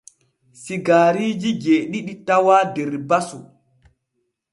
[0.61, 3.39] Sigaariiji jeeɗiɗi tawaa der basu.